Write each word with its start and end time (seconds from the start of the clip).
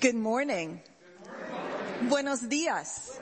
Good 0.00 0.14
morning. 0.14 0.82
Buenos 2.10 2.42
dias. 2.42 3.18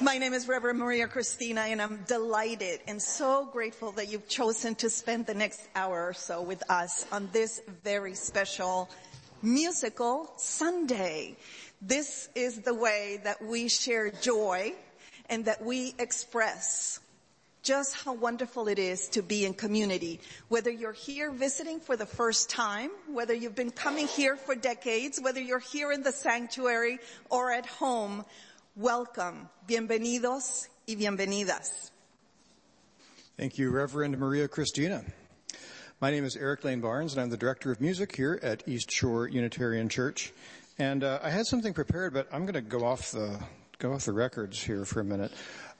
My 0.00 0.16
name 0.16 0.32
is 0.32 0.48
Reverend 0.48 0.78
Maria 0.78 1.06
Cristina 1.06 1.60
and 1.62 1.82
I'm 1.82 2.02
delighted 2.08 2.80
and 2.88 3.00
so 3.00 3.46
grateful 3.52 3.92
that 3.92 4.08
you've 4.08 4.26
chosen 4.26 4.74
to 4.76 4.88
spend 4.88 5.26
the 5.26 5.34
next 5.34 5.60
hour 5.76 6.06
or 6.08 6.14
so 6.14 6.40
with 6.40 6.62
us 6.70 7.04
on 7.12 7.28
this 7.32 7.60
very 7.84 8.14
special 8.14 8.88
musical 9.42 10.32
Sunday. 10.38 11.36
This 11.82 12.30
is 12.34 12.62
the 12.62 12.74
way 12.74 13.20
that 13.24 13.42
we 13.44 13.68
share 13.68 14.10
joy 14.10 14.72
and 15.28 15.44
that 15.44 15.62
we 15.62 15.94
express 15.98 17.00
just 17.62 17.94
how 17.94 18.14
wonderful 18.14 18.68
it 18.68 18.78
is 18.78 19.08
to 19.10 19.22
be 19.22 19.44
in 19.44 19.54
community. 19.54 20.20
Whether 20.48 20.70
you're 20.70 20.92
here 20.92 21.30
visiting 21.30 21.80
for 21.80 21.96
the 21.96 22.06
first 22.06 22.48
time, 22.48 22.90
whether 23.06 23.34
you've 23.34 23.54
been 23.54 23.70
coming 23.70 24.06
here 24.06 24.36
for 24.36 24.54
decades, 24.54 25.20
whether 25.20 25.40
you're 25.40 25.58
here 25.58 25.92
in 25.92 26.02
the 26.02 26.12
sanctuary 26.12 26.98
or 27.28 27.52
at 27.52 27.66
home, 27.66 28.24
welcome. 28.76 29.48
Bienvenidos 29.68 30.68
y 30.88 30.94
bienvenidas. 30.94 31.90
Thank 33.36 33.58
you, 33.58 33.70
Reverend 33.70 34.18
Maria 34.18 34.48
Cristina. 34.48 35.04
My 36.00 36.10
name 36.10 36.24
is 36.24 36.36
Eric 36.36 36.64
Lane 36.64 36.80
Barnes 36.80 37.12
and 37.12 37.20
I'm 37.20 37.30
the 37.30 37.36
Director 37.36 37.70
of 37.70 37.80
Music 37.80 38.16
here 38.16 38.40
at 38.42 38.66
East 38.66 38.90
Shore 38.90 39.28
Unitarian 39.28 39.88
Church. 39.88 40.32
And 40.78 41.04
uh, 41.04 41.18
I 41.22 41.28
had 41.28 41.44
something 41.44 41.74
prepared, 41.74 42.14
but 42.14 42.26
I'm 42.32 42.42
going 42.42 42.54
to 42.54 42.62
go 42.62 42.86
off 42.86 43.12
the 43.12 43.38
go 43.80 43.94
off 43.94 44.04
the 44.04 44.12
records 44.12 44.62
here 44.62 44.84
for 44.84 45.00
a 45.00 45.04
minute. 45.04 45.32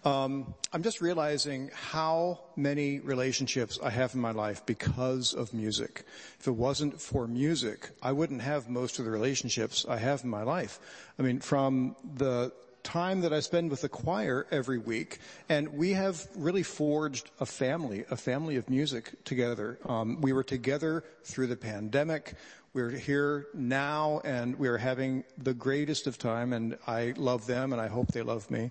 Um, 0.05 0.55
I'm 0.73 0.83
just 0.83 1.03
realizing 1.03 1.71
how 1.75 2.41
many 2.57 2.99
relationships 3.01 3.79
I 3.83 3.91
have 3.91 4.15
in 4.15 4.21
my 4.21 4.31
life 4.31 4.65
because 4.65 5.35
of 5.35 5.53
music. 5.53 6.05
If 6.39 6.49
it 6.49 6.53
wasn't 6.53 6.99
for 6.99 7.27
music, 7.27 7.91
I 8.03 8.13
wouldn't 8.13 8.41
have 8.41 8.71
most 8.71 8.99
of 8.99 9.05
the 9.05 9.11
relationships 9.11 9.85
I 9.87 9.99
have 9.99 10.25
in 10.25 10.31
my 10.31 10.43
life. 10.43 10.81
I 11.19 11.23
mean, 11.23 11.41
from 11.41 11.95
the 12.17 12.53
time 12.83 13.21
that 13.21 13.33
I 13.35 13.41
spend 13.41 13.71
with 13.71 13.83
the 13.83 13.91
choir 13.91 14.47
every 14.51 14.79
week, 14.79 15.19
and 15.51 15.75
we 15.75 15.93
have 15.93 16.27
really 16.35 16.63
forged 16.63 17.31
a 17.39 17.45
family, 17.45 18.05
a 18.11 18.17
family 18.17 18.57
of 18.57 18.71
music 18.71 19.23
together. 19.25 19.79
Um, 19.87 20.23
we 20.23 20.33
were 20.33 20.43
together 20.43 21.05
through 21.25 21.49
the 21.49 21.57
pandemic. 21.57 22.35
We're 22.73 22.91
here 22.91 23.49
now 23.53 24.21
and 24.23 24.57
we're 24.57 24.79
having 24.79 25.25
the 25.37 25.53
greatest 25.53 26.07
of 26.07 26.19
time 26.19 26.53
and 26.53 26.79
I 26.87 27.15
love 27.17 27.45
them 27.49 27.73
and 27.73 27.83
I 27.83 27.89
hope 27.89 28.13
they 28.13 28.23
love 28.23 28.49
me. 28.49 28.71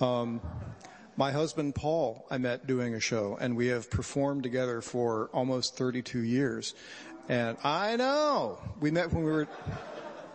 Um, 0.00 0.40
my 1.18 1.32
husband 1.32 1.74
Paul, 1.74 2.26
I 2.30 2.38
met 2.38 2.66
doing 2.66 2.94
a 2.94 3.00
show, 3.00 3.36
and 3.38 3.54
we 3.54 3.66
have 3.66 3.90
performed 3.90 4.42
together 4.42 4.80
for 4.80 5.28
almost 5.34 5.76
32 5.76 6.20
years. 6.20 6.74
And 7.28 7.58
I 7.62 7.96
know 7.96 8.58
we 8.80 8.90
met 8.90 9.12
when 9.12 9.22
we 9.22 9.30
were 9.30 9.48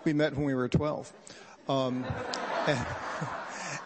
we 0.03 0.13
met 0.13 0.35
when 0.35 0.45
we 0.45 0.53
were 0.53 0.69
12. 0.69 1.11
Um, 1.69 2.05
and, 2.67 2.85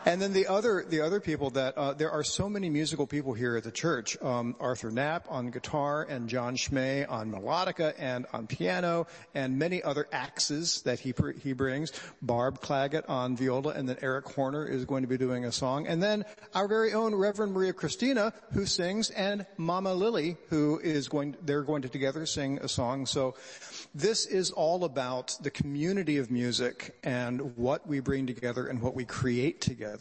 and 0.05 0.21
then 0.21 0.33
the 0.33 0.45
other, 0.45 0.85
the 0.87 1.01
other 1.01 1.19
people 1.19 1.49
that, 1.51 1.75
uh, 1.75 1.93
there 1.93 2.11
are 2.11 2.23
so 2.23 2.47
many 2.47 2.69
musical 2.69 3.07
people 3.07 3.33
here 3.33 3.57
at 3.57 3.63
the 3.63 3.71
church. 3.71 4.21
Um, 4.21 4.55
Arthur 4.59 4.91
Knapp 4.91 5.25
on 5.29 5.49
guitar 5.49 6.03
and 6.07 6.29
John 6.29 6.55
Schmay 6.55 7.09
on 7.09 7.31
melodica 7.31 7.95
and 7.97 8.27
on 8.31 8.45
piano 8.45 9.07
and 9.33 9.57
many 9.57 9.81
other 9.81 10.07
axes 10.11 10.83
that 10.83 10.99
he, 10.99 11.13
he 11.41 11.53
brings. 11.53 11.91
Barb 12.21 12.61
Claggett 12.61 13.09
on 13.09 13.35
viola 13.35 13.73
and 13.73 13.89
then 13.89 13.97
Eric 14.01 14.27
Horner 14.27 14.67
is 14.67 14.85
going 14.85 15.01
to 15.01 15.07
be 15.07 15.17
doing 15.17 15.45
a 15.45 15.51
song. 15.51 15.87
And 15.87 16.03
then 16.03 16.23
our 16.53 16.67
very 16.67 16.93
own 16.93 17.15
Reverend 17.15 17.53
Maria 17.53 17.73
Christina 17.73 18.31
who 18.53 18.67
sings 18.67 19.09
and 19.09 19.45
Mama 19.57 19.93
Lily 19.93 20.37
who 20.49 20.79
is 20.83 21.07
going, 21.07 21.35
they're 21.41 21.63
going 21.63 21.81
to 21.81 21.89
together 21.89 22.27
sing 22.27 22.59
a 22.61 22.67
song. 22.67 23.07
So 23.07 23.33
this 23.95 24.27
is 24.27 24.51
all 24.51 24.83
about 24.83 25.35
the 25.41 25.49
community 25.49 26.17
of 26.17 26.29
music 26.29 26.95
and 27.03 27.57
what 27.57 27.87
we 27.87 28.01
bring 28.01 28.27
together 28.27 28.67
and 28.67 28.81
what 28.81 28.93
we 28.93 29.05
create 29.05 29.61
together. 29.61 29.94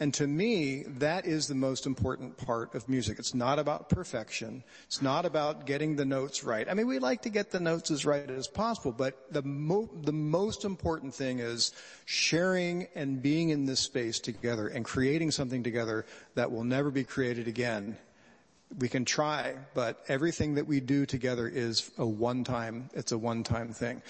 And 0.00 0.12
to 0.14 0.26
me, 0.26 0.84
that 0.98 1.26
is 1.26 1.46
the 1.46 1.54
most 1.54 1.86
important 1.86 2.36
part 2.36 2.74
of 2.74 2.88
music. 2.88 3.18
It's 3.18 3.34
not 3.34 3.58
about 3.58 3.88
perfection. 3.88 4.62
It's 4.86 5.02
not 5.02 5.24
about 5.24 5.66
getting 5.66 5.96
the 5.96 6.04
notes 6.04 6.44
right. 6.44 6.68
I 6.68 6.74
mean, 6.74 6.86
we 6.86 6.98
like 6.98 7.22
to 7.22 7.30
get 7.30 7.50
the 7.50 7.60
notes 7.60 7.90
as 7.90 8.04
right 8.04 8.28
as 8.30 8.48
possible, 8.48 8.92
but 8.92 9.32
the, 9.32 9.42
mo- 9.42 9.90
the 10.02 10.12
most 10.12 10.64
important 10.64 11.14
thing 11.14 11.38
is 11.38 11.72
sharing 12.04 12.88
and 12.94 13.22
being 13.22 13.50
in 13.50 13.66
this 13.66 13.80
space 13.80 14.20
together 14.20 14.68
and 14.68 14.84
creating 14.84 15.30
something 15.30 15.62
together 15.62 16.06
that 16.34 16.50
will 16.50 16.64
never 16.64 16.90
be 16.90 17.04
created 17.04 17.48
again 17.48 17.96
we 18.78 18.88
can 18.88 19.04
try, 19.04 19.54
but 19.74 20.02
everything 20.08 20.54
that 20.54 20.66
we 20.66 20.80
do 20.80 21.06
together 21.06 21.48
is 21.48 21.90
a 21.98 22.06
one 22.06 22.44
time, 22.44 22.90
it's 22.94 23.12
a 23.12 23.18
one 23.18 23.42
time 23.42 23.72
thing. 23.72 24.02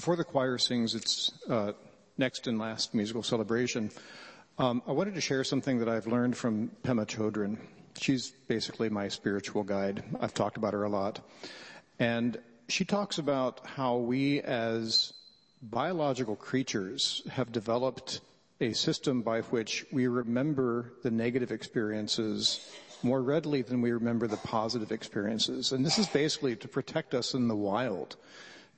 Before 0.00 0.16
the 0.16 0.24
choir 0.24 0.56
sings 0.56 0.94
its 0.94 1.30
uh, 1.50 1.72
next 2.16 2.46
and 2.46 2.58
last 2.58 2.94
musical 2.94 3.22
celebration, 3.22 3.90
um, 4.56 4.80
I 4.86 4.92
wanted 4.92 5.14
to 5.14 5.20
share 5.20 5.44
something 5.44 5.78
that 5.78 5.90
I've 5.90 6.06
learned 6.06 6.38
from 6.38 6.70
Pema 6.82 7.04
Chodron. 7.04 7.58
She's 8.00 8.30
basically 8.48 8.88
my 8.88 9.08
spiritual 9.08 9.62
guide. 9.62 10.02
I've 10.18 10.32
talked 10.32 10.56
about 10.56 10.72
her 10.72 10.84
a 10.84 10.88
lot. 10.88 11.20
And 11.98 12.38
she 12.66 12.86
talks 12.86 13.18
about 13.18 13.60
how 13.66 13.96
we 13.98 14.40
as 14.40 15.12
biological 15.60 16.34
creatures 16.34 17.20
have 17.30 17.52
developed 17.52 18.22
a 18.62 18.72
system 18.72 19.20
by 19.20 19.42
which 19.42 19.84
we 19.92 20.06
remember 20.06 20.94
the 21.02 21.10
negative 21.10 21.52
experiences 21.52 22.72
more 23.02 23.20
readily 23.20 23.60
than 23.60 23.82
we 23.82 23.92
remember 23.92 24.26
the 24.26 24.38
positive 24.38 24.92
experiences. 24.92 25.72
And 25.72 25.84
this 25.84 25.98
is 25.98 26.06
basically 26.06 26.56
to 26.56 26.68
protect 26.68 27.12
us 27.12 27.34
in 27.34 27.48
the 27.48 27.56
wild. 27.56 28.16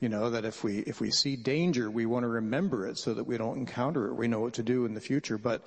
You 0.02 0.08
know, 0.08 0.30
that 0.30 0.44
if 0.44 0.64
we, 0.64 0.78
if 0.78 1.00
we 1.00 1.12
see 1.12 1.36
danger, 1.36 1.88
we 1.88 2.06
want 2.06 2.24
to 2.24 2.28
remember 2.28 2.88
it 2.88 2.98
so 2.98 3.14
that 3.14 3.22
we 3.22 3.38
don't 3.38 3.56
encounter 3.56 4.08
it. 4.08 4.14
We 4.14 4.26
know 4.26 4.40
what 4.40 4.54
to 4.54 4.64
do 4.64 4.84
in 4.84 4.94
the 4.94 5.00
future. 5.00 5.38
But 5.38 5.62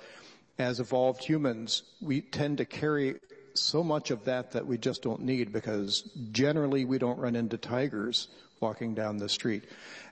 as 0.58 0.78
evolved 0.78 1.24
humans, 1.24 1.82
we 2.02 2.20
tend 2.20 2.58
to 2.58 2.66
carry 2.66 3.14
so 3.54 3.82
much 3.82 4.10
of 4.10 4.26
that 4.26 4.50
that 4.50 4.66
we 4.66 4.76
just 4.76 5.00
don't 5.00 5.22
need 5.22 5.54
because 5.54 6.02
generally 6.32 6.84
we 6.84 6.98
don't 6.98 7.18
run 7.18 7.34
into 7.34 7.56
tigers 7.56 8.28
walking 8.60 8.94
down 8.94 9.16
the 9.16 9.30
street. 9.30 9.64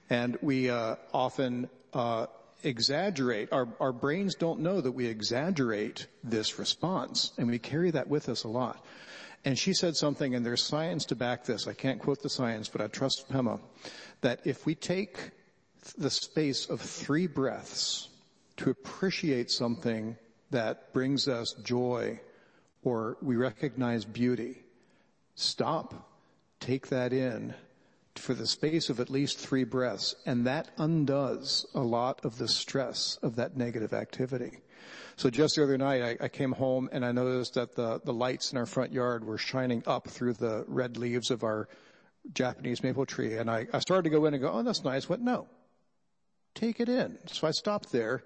And 0.08 0.38
we, 0.40 0.70
uh, 0.70 0.96
often, 1.12 1.68
uh, 1.92 2.28
exaggerate, 2.62 3.52
our, 3.52 3.68
our 3.78 3.92
brains 3.92 4.36
don't 4.36 4.60
know 4.60 4.80
that 4.80 4.92
we 4.92 5.04
exaggerate 5.04 6.06
this 6.22 6.58
response 6.58 7.30
and 7.36 7.46
we 7.46 7.58
carry 7.58 7.90
that 7.90 8.08
with 8.08 8.30
us 8.30 8.44
a 8.44 8.48
lot. 8.48 8.82
And 9.44 9.58
she 9.58 9.74
said 9.74 9.94
something, 9.94 10.34
and 10.34 10.44
there's 10.44 10.62
science 10.62 11.04
to 11.06 11.14
back 11.14 11.44
this. 11.44 11.66
I 11.66 11.74
can't 11.74 12.00
quote 12.00 12.22
the 12.22 12.30
science, 12.30 12.68
but 12.68 12.80
I 12.80 12.86
trust 12.86 13.28
Pema, 13.30 13.60
that 14.22 14.40
if 14.44 14.64
we 14.64 14.74
take 14.74 15.30
the 15.98 16.10
space 16.10 16.66
of 16.70 16.80
three 16.80 17.26
breaths 17.26 18.08
to 18.56 18.70
appreciate 18.70 19.50
something 19.50 20.16
that 20.50 20.92
brings 20.92 21.28
us 21.28 21.54
joy 21.62 22.18
or 22.82 23.18
we 23.20 23.36
recognize 23.36 24.04
beauty, 24.04 24.62
stop, 25.34 26.08
take 26.60 26.88
that 26.88 27.12
in 27.12 27.54
for 28.16 28.34
the 28.34 28.46
space 28.46 28.88
of 28.88 29.00
at 29.00 29.10
least 29.10 29.38
three 29.38 29.64
breaths, 29.64 30.14
and 30.24 30.46
that 30.46 30.70
undoes 30.78 31.66
a 31.74 31.80
lot 31.80 32.24
of 32.24 32.38
the 32.38 32.48
stress 32.48 33.18
of 33.22 33.36
that 33.36 33.56
negative 33.56 33.92
activity. 33.92 34.58
So 35.16 35.30
just 35.30 35.56
the 35.56 35.62
other 35.62 35.78
night, 35.78 36.02
I, 36.20 36.24
I, 36.24 36.28
came 36.28 36.52
home 36.52 36.88
and 36.92 37.04
I 37.04 37.12
noticed 37.12 37.54
that 37.54 37.74
the, 37.74 38.00
the 38.04 38.12
lights 38.12 38.52
in 38.52 38.58
our 38.58 38.66
front 38.66 38.92
yard 38.92 39.24
were 39.24 39.38
shining 39.38 39.82
up 39.86 40.08
through 40.08 40.34
the 40.34 40.64
red 40.66 40.96
leaves 40.96 41.30
of 41.30 41.44
our 41.44 41.68
Japanese 42.32 42.82
maple 42.82 43.06
tree. 43.06 43.36
And 43.36 43.50
I, 43.50 43.66
I 43.72 43.78
started 43.80 44.04
to 44.04 44.10
go 44.10 44.26
in 44.26 44.34
and 44.34 44.42
go, 44.42 44.50
oh, 44.50 44.62
that's 44.62 44.84
nice. 44.84 45.08
What? 45.08 45.20
No. 45.20 45.46
Take 46.54 46.80
it 46.80 46.88
in. 46.88 47.18
So 47.26 47.46
I 47.46 47.50
stopped 47.50 47.92
there 47.92 48.22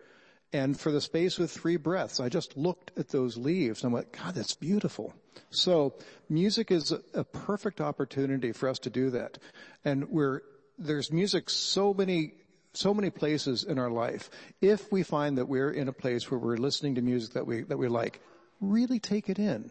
and 0.52 0.78
for 0.78 0.90
the 0.90 1.00
space 1.00 1.38
of 1.38 1.50
three 1.50 1.76
breaths, 1.76 2.20
I 2.20 2.28
just 2.28 2.56
looked 2.56 2.98
at 2.98 3.08
those 3.08 3.36
leaves 3.36 3.84
and 3.84 3.92
went, 3.92 4.12
God, 4.12 4.34
that's 4.34 4.54
beautiful. 4.54 5.14
So 5.50 5.94
music 6.28 6.70
is 6.70 6.92
a 7.12 7.24
perfect 7.24 7.80
opportunity 7.80 8.52
for 8.52 8.68
us 8.68 8.78
to 8.80 8.90
do 8.90 9.10
that. 9.10 9.38
And 9.84 10.08
we're, 10.08 10.40
there's 10.78 11.12
music 11.12 11.50
so 11.50 11.92
many 11.92 12.32
so 12.78 12.94
many 12.94 13.10
places 13.10 13.64
in 13.64 13.78
our 13.78 13.90
life. 13.90 14.30
If 14.60 14.90
we 14.92 15.02
find 15.02 15.38
that 15.38 15.48
we're 15.48 15.70
in 15.70 15.88
a 15.88 15.92
place 15.92 16.30
where 16.30 16.38
we're 16.38 16.56
listening 16.56 16.94
to 16.94 17.02
music 17.02 17.34
that 17.34 17.46
we, 17.46 17.62
that 17.62 17.76
we 17.76 17.88
like, 17.88 18.20
really 18.60 18.98
take 18.98 19.28
it 19.28 19.38
in. 19.38 19.70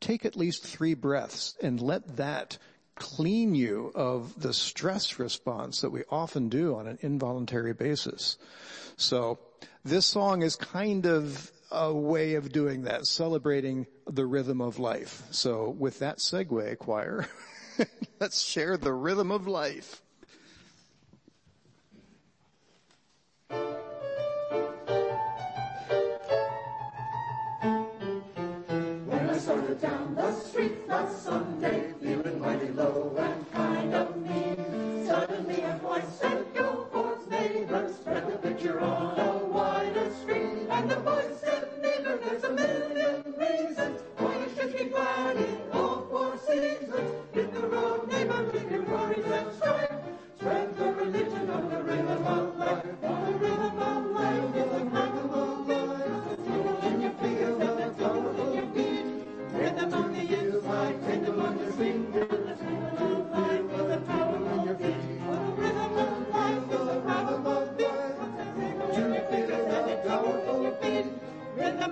Take 0.00 0.24
at 0.24 0.36
least 0.36 0.64
three 0.64 0.94
breaths 0.94 1.54
and 1.62 1.80
let 1.80 2.16
that 2.16 2.58
clean 2.94 3.54
you 3.54 3.92
of 3.94 4.40
the 4.40 4.54
stress 4.54 5.18
response 5.18 5.82
that 5.82 5.90
we 5.90 6.02
often 6.10 6.48
do 6.48 6.74
on 6.74 6.86
an 6.86 6.98
involuntary 7.02 7.74
basis. 7.74 8.38
So 8.96 9.38
this 9.84 10.06
song 10.06 10.42
is 10.42 10.56
kind 10.56 11.06
of 11.06 11.50
a 11.70 11.92
way 11.92 12.34
of 12.34 12.52
doing 12.52 12.82
that, 12.82 13.06
celebrating 13.06 13.86
the 14.06 14.24
rhythm 14.24 14.60
of 14.60 14.78
life. 14.78 15.22
So 15.30 15.70
with 15.70 15.98
that 15.98 16.18
segue, 16.18 16.78
choir, 16.78 17.28
let's 18.20 18.42
share 18.42 18.76
the 18.76 18.92
rhythm 18.92 19.30
of 19.30 19.46
life. 19.46 20.02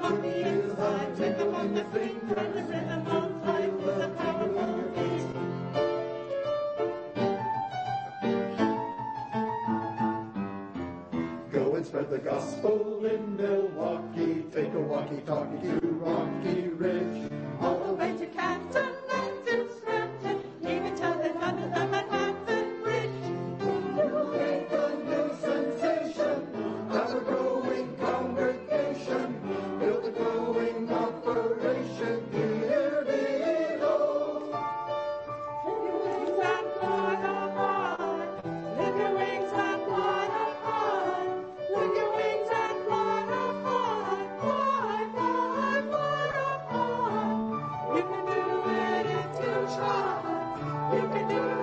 On 0.04 1.74
your 1.74 1.84
feet. 1.92 2.14
Go 11.52 11.74
and 11.76 11.86
spread 11.86 12.10
the 12.10 12.18
gospel 12.18 13.04
in 13.06 13.36
Milwaukee. 13.36 14.44
Take 14.52 14.74
a 14.74 14.80
walkie-talkie 14.80 15.62
to 15.62 15.80
Rocky 16.02 16.68
Ridge. 16.68 16.93
Thank 50.96 51.32
you. 51.32 51.53